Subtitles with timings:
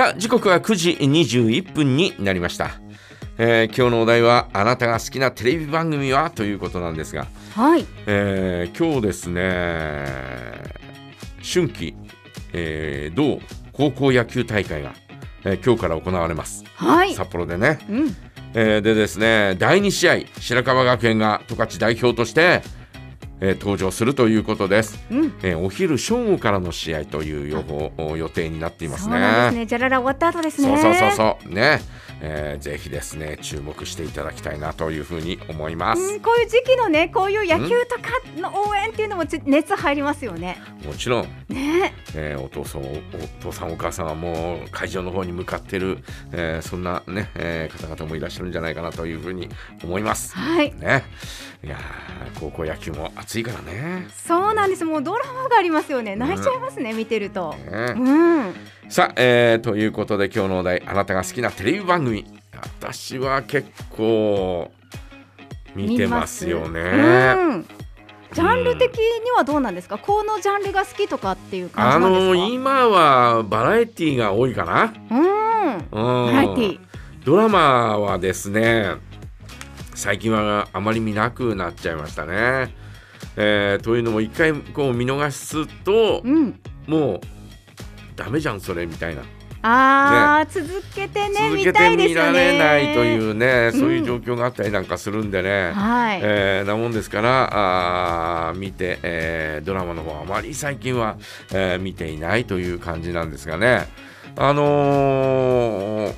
[0.00, 2.70] さあ時刻は9時21分になりました、
[3.36, 6.30] えー今日のお題はあなたが好きなテレビ番組は？
[6.30, 7.84] ということなんですが、はい。
[8.06, 10.06] えー今日ですね
[11.42, 11.94] 春季、
[12.54, 13.42] えー同
[13.74, 14.94] 高校野球大会が、
[15.44, 17.12] えー今日から行われますはい。
[17.12, 18.16] 札幌でね、うん。
[18.54, 22.62] えーでですね第2試合白河学園が十勝代表として、
[23.40, 25.32] えー登場するということです、うん。
[25.42, 29.66] えーお昼正午からの試合という予報予定になっていますそうなんですねね。
[29.66, 30.68] じゃらら終わった後ですね。
[30.68, 31.80] そうそうそうそうね、
[32.20, 38.79] えーぜひですね注目していただきたいなというふうに思います、うん、こういう時期のね、こういう野球とかの応援
[39.20, 40.56] もち熱入りますよね。
[40.82, 41.92] もちろん、ね。
[42.14, 42.90] えーお父さんおお
[43.42, 45.98] 父さんお母さんはもう会場の方に向かってる、
[46.32, 49.50] えーそんなね、えー方々もいらっしゃるんじゃないかなというふうに
[49.84, 50.74] 思いますはい。
[50.74, 51.04] ね
[51.62, 54.86] いやー高校野球も熱いからねそうなんです。
[54.86, 56.16] もうドラマがありますよね。
[56.16, 57.54] 泣いちゃいますね、見てると。
[57.70, 58.54] ねうん。
[58.88, 62.24] さあ、えーということで今日のお題あなたが好きなテレビ番組
[62.54, 64.70] 私は結構
[65.74, 67.79] 見てますよね。
[68.30, 68.34] うん。
[68.34, 69.98] ジャンル的にはどうなんですか？
[69.98, 72.34] このジャンルが好きとかっていうあ感じなんですか？
[72.34, 74.94] の今はバラエティーが多いかな。
[75.10, 75.74] うん。
[75.74, 76.80] うんバラエティー。
[77.24, 78.94] ドラマはですね
[79.94, 82.74] 最近はあまり見なくなっちゃいましたね。
[83.36, 86.60] えーというのも一回こう見逃すとうん。
[86.86, 87.20] もう
[88.16, 89.22] ダメじゃんそれみたいな。
[89.62, 92.58] ああ、続けてね見たいですよ見られね。
[92.58, 96.20] ないというね、そういううん状況があったりなんかするんでね、はい。
[96.22, 101.16] えーなもんですからあー見て、えードラマの方はあまり最近は、
[101.52, 103.86] えー見ていないという感じなんですがね
[104.36, 106.14] あのー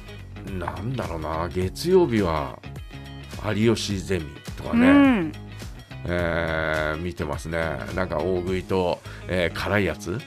[0.59, 2.59] なんだろうな月曜日は
[3.57, 4.27] 有吉ゼミ
[4.57, 5.33] とかうね、ん。
[6.07, 7.59] えー見てますね
[7.97, 10.21] なんか大食いと、えー辛いやつ。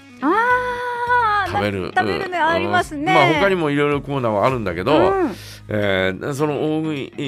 [1.55, 1.91] 食べる。
[1.95, 2.45] 食べるねうん。
[2.45, 3.13] ありますね。
[3.13, 5.31] まあ他にもいろいろコーナーはあるんだけど、うん。
[5.67, 7.21] えーその大食いえ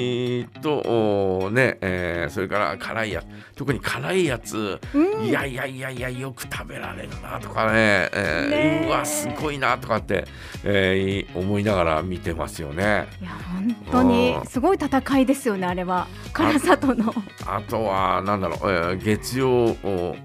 [0.46, 3.22] ーとね、えーそれから辛いや
[3.56, 5.24] 特に辛いやつ、うん。
[5.26, 8.86] いやいやいやいやよく食べられるなとかね,、えーねえ。
[8.86, 10.24] うわすごいなとかって、
[10.64, 13.08] えー思いながら見てますよね。
[13.20, 16.06] いや本当にすごい戦いですよねあれは。
[16.32, 17.12] 辛さとの。
[17.46, 20.16] あとはなんだろう、えー月曜お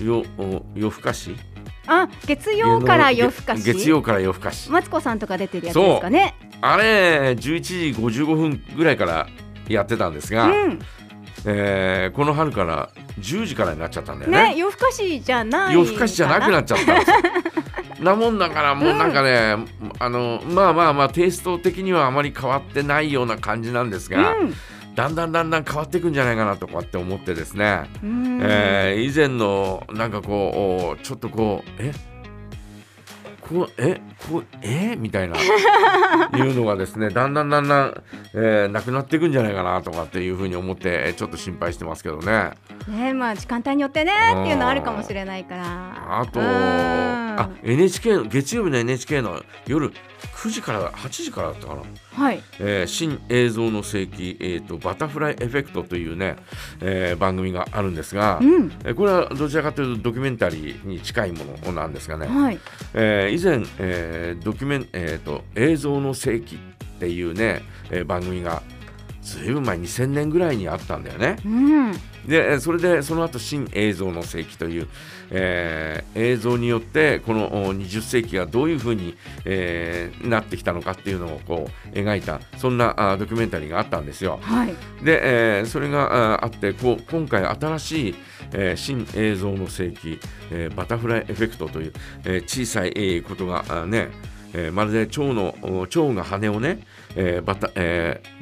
[0.00, 1.34] よお夜更かし
[1.92, 3.64] あ月曜から夜更かし？
[3.64, 4.70] 月曜から夜更かし。
[4.70, 6.36] マツコさんとか出てるやつですかね。
[6.60, 9.26] あれ11時55分ぐらいから
[9.68, 10.78] やってたんですが、うん。
[11.46, 14.50] えーこの春から10時からになっちゃったんだよね。
[14.50, 17.16] ね夜更かしじゃない夜更かしじゃなくなっっちゃったんですよ。
[18.04, 19.56] なもんだからもうなんかね、
[19.98, 24.36] あのまあまあまあテイスト的にはあまり変わってないような感じなんですが、
[24.94, 28.40] だんだんだんだん変わっていくんじゃないかなとかって思ってですね、うん。
[28.42, 31.92] えー以前のなんかこうおちょっとこうえ？
[33.40, 34.00] こうえ？
[34.28, 34.96] こうえ？
[34.96, 35.36] みたいな。
[36.36, 38.02] いうのがですねだんだんだんだん、
[38.34, 42.50] えーなくなっていくんじゃないかなとかっていうふうに思ってえーちょっと心配してますけどね。
[42.88, 46.20] ねまあ時間帯によってねっていうのあるかもしれないから。
[46.20, 46.46] あとうん。
[46.46, 49.92] あ NHK の月曜日の NHK の夜
[50.34, 51.82] 9時から8時からだったかな、
[52.12, 52.42] はい。
[52.58, 56.36] えー新映像の世紀、えーとバタフライエフェクトというね、
[56.80, 58.72] えー番組があるんですが、うん。
[58.84, 62.58] えーこれはどちらかというとドキュメンタリーに近いものなんですがね、はい。
[62.94, 68.62] えー以前、えードキュメン、えーと映像の世紀っていうね、えー番組が
[69.38, 71.36] ずいぶん前2000年ぐらいにあったんだよね。
[71.44, 71.92] うん
[72.26, 74.88] でえーそれでその後新映像の世紀という、
[75.30, 84.38] えー映像によってこのお20世紀がどういうふうに、えーなってきたのかっていうのをこう描いたそんなあドキュメンタリーがあったんですよ。
[84.42, 88.14] はいで、えーそれがああってこう今回新しい、
[88.52, 90.20] えー新映像の世紀、
[90.50, 91.92] えーバタフライエフェクトという、
[92.24, 94.10] えー小さい、えーことがあね、
[94.52, 96.80] えーまるで蝶のお蝶が羽をね、
[97.16, 98.39] えーバタえー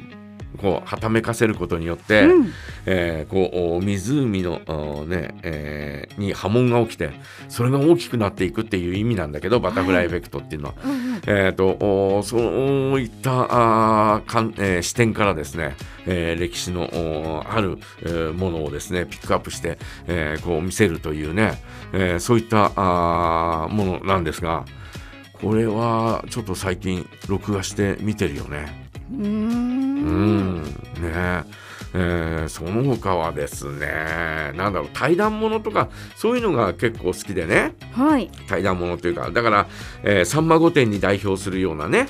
[0.57, 2.53] こうはためかせることによって、うん
[2.85, 7.11] えーこうお湖のおね、えーに波紋が起きて
[7.47, 10.73] それが大きくなっていくっていう意味なんだけどバタフライエフェクトっていうのは。
[10.83, 11.67] うんうんえー、と
[12.17, 13.47] おそういった
[14.15, 15.75] あーかん、えー視点からですね、
[16.07, 21.61] えー歴史のおある、えーものをですねピックアップして、えーこう見せるというね、
[21.93, 24.65] えーそういったあーものなんですが
[25.33, 28.89] これはちょっと最近録画して見てるよね。
[29.11, 30.61] うーうん。
[30.61, 30.69] んね
[31.03, 31.43] え。
[31.93, 33.87] ーその他はですね
[34.55, 37.73] なんだろう対談ものとかそういうのが結構好きでね。
[37.93, 38.29] はい。
[38.47, 39.67] 対談ものというかだから、
[40.03, 42.07] えーさんま御殿に代表するようなね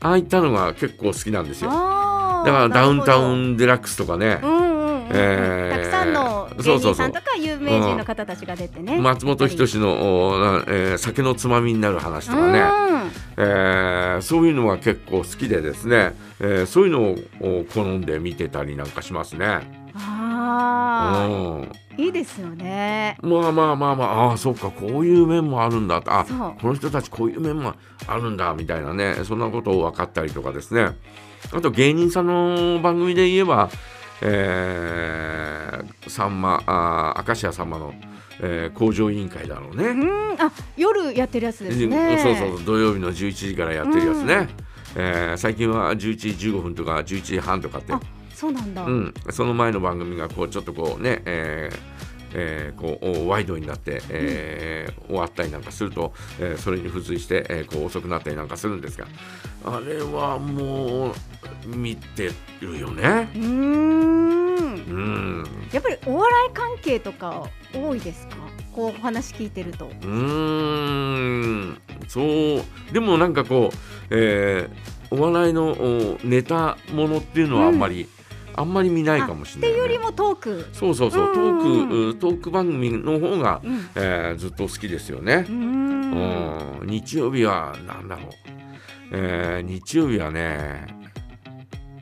[0.00, 1.70] ああいったのが結構好きなんですよ。
[1.70, 4.40] だからダウンタウンデラックスとかね。
[4.42, 8.98] うんうんうんえーたくさんの芸人さんとか有名人の方たちが出てね。
[9.00, 9.92] 松本人志の、
[10.28, 12.62] おえー酒のつまみになる話とかね、
[13.36, 19.46] えーそういうのが結構好きでですね、えーそういうのをお好んで見てたりなんかしますね。
[19.94, 21.62] うん、あうん。
[21.64, 23.16] あ、いいですよね。
[23.22, 26.02] まあまあまあまあああそうかこういう面もあるんだ。
[26.06, 26.24] あ
[26.60, 27.74] この人たちこういう面も
[28.06, 30.96] あるんだみたいなねそんなことを分かったりとかですね。
[31.52, 33.70] あと芸人さんの番組で言えば、
[34.22, 37.94] えー、さんまあ明石家さんまの、
[38.40, 39.84] えー工場委員会だろうね。
[39.88, 42.18] うん、あ、夜やってるやつですね。
[42.22, 44.48] そうそう土曜日の11時からやってるやつね、
[44.96, 48.00] えー最近は11時15分とか11時半とかってあ、
[48.34, 48.84] そうなんだ。
[48.84, 51.78] うん、その前の番組がこうちょっとこうね、えー
[52.36, 59.06] えーこうおワイドになって、えー終わったりなんかすると、えーそれに付随して、えーこう遅くなったりなんかするんですが
[59.64, 61.14] あれはもう
[61.76, 63.28] 見てるよね。
[63.34, 63.40] うー
[64.10, 64.13] ん
[64.94, 64.98] う。
[65.00, 68.36] んやっぱりお笑い関係とか多いですか？
[68.72, 69.86] こうお話聞いてると。
[69.86, 73.76] うーんそうでもなんかこう、
[74.10, 78.08] えーお笑いのおネタものっていうのはあんまり、
[78.56, 79.76] あんまり見ないかもしれない、ね。
[79.76, 80.66] っていうよりもトーク。
[80.72, 83.88] そうそうそう、うんトークトーク番組の方が、うん。
[83.94, 85.52] えーずっと好きですよねう。
[85.52, 86.80] ん。
[86.80, 88.28] うん、日曜日はなんだろう、
[89.12, 90.86] えー日曜日はね、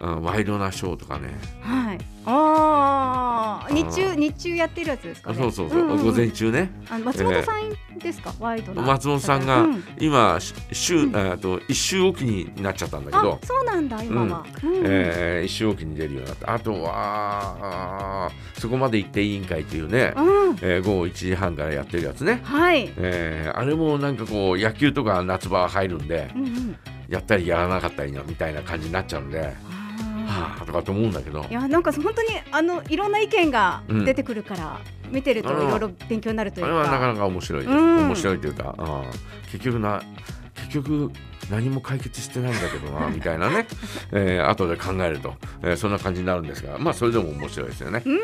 [0.00, 1.98] うん、ワイドなショーとかね、はい。
[2.24, 5.36] ああ、日中日中やってるやつですかね。
[5.38, 8.82] そうそうそう、んん午前中ね、あの松本さんですか、ワイドな。
[8.82, 14.44] 松本さんがうん今、し週、うんえーと1週おきになっちゃったんだけどあ、、そうなんだ今は。
[14.62, 16.52] うんえ1週おきに出るようになった。
[16.54, 20.20] あとは、そこまで行って委員会っていうね、う
[20.52, 20.56] ん。
[20.62, 22.40] えー午後1時半からやってるやつね。
[22.44, 22.92] はい。
[22.96, 26.76] えーあれもなんかこう野球とか夏場入るんでうんうん。
[27.08, 29.81] やったりやらなかったりなみたいな感じになっちゃうんで、あ
[30.32, 34.80] はあとかと思うんだけどーいやなんか本当にあのいろんな意見が出てくるから、
[35.10, 36.66] 見てるといろいろ勉強になるというか。
[36.66, 38.06] あれはなかなか面白いうん。
[38.06, 39.04] 面白いというか、あー
[39.52, 40.02] 結局な
[40.54, 41.10] 結局
[41.50, 43.66] 何も解決してないんだけどな みたいなね、
[44.12, 48.02] えー後で考えると、えーそんな感じになるんですがまあそれでも面白いですよね。
[48.06, 48.18] うん。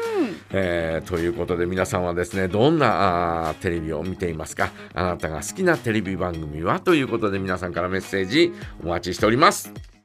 [0.52, 4.70] えーということで皆さんはですねどんなあーテレビを見ていますか。
[4.94, 6.80] あなたが好きなテレビ番組は？
[6.80, 8.52] ということで皆さんからメッセージ
[8.84, 9.72] お待ちしております。